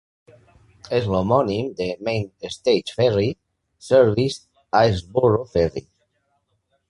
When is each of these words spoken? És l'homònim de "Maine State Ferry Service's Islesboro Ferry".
És 0.99 1.09
l'homònim 1.15 1.67
de 1.81 1.87
"Maine 2.07 2.51
State 2.55 2.95
Ferry 2.99 3.29
Service's 3.89 4.41
Islesboro 4.81 5.45
Ferry". 5.55 5.85